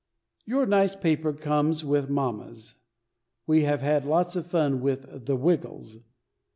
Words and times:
Your 0.47 0.65
nice 0.65 0.95
paper 0.95 1.31
comes 1.31 1.85
with 1.85 2.09
mamma's. 2.09 2.73
We 3.45 3.65
have 3.65 3.81
had 3.81 4.03
lots 4.03 4.35
of 4.35 4.47
fun 4.47 4.81
with 4.81 5.27
the 5.27 5.35
"Wiggles." 5.35 5.99